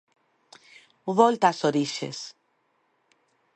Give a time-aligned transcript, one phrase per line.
[1.19, 2.17] Volta ás orixes.